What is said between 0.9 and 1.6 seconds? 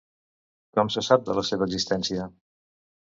se sap de la